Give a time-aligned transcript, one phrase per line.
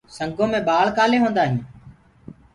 [0.17, 1.61] سنگو مي ڀآݪ ڪآلي هوندآ هينٚ؟